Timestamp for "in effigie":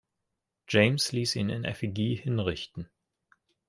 1.49-2.15